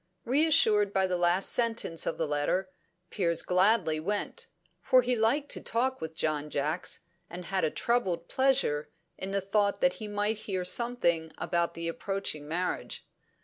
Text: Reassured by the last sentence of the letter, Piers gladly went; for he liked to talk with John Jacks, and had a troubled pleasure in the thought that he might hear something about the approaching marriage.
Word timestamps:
Reassured 0.25 0.91
by 0.93 1.05
the 1.05 1.15
last 1.15 1.51
sentence 1.51 2.07
of 2.07 2.17
the 2.17 2.25
letter, 2.25 2.71
Piers 3.11 3.43
gladly 3.43 3.99
went; 3.99 4.47
for 4.81 5.03
he 5.03 5.15
liked 5.15 5.49
to 5.49 5.61
talk 5.61 6.01
with 6.01 6.15
John 6.15 6.49
Jacks, 6.49 7.01
and 7.29 7.45
had 7.45 7.63
a 7.63 7.69
troubled 7.69 8.27
pleasure 8.27 8.89
in 9.19 9.29
the 9.29 9.41
thought 9.41 9.79
that 9.79 9.93
he 10.01 10.07
might 10.07 10.37
hear 10.49 10.65
something 10.65 11.31
about 11.37 11.75
the 11.75 11.87
approaching 11.87 12.47
marriage. 12.47 13.05